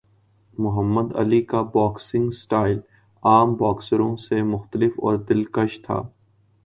[0.57, 2.79] محمد Ali کا boxing style
[3.23, 6.01] عام باکسروں سے مختلف اور دلکش تھا۔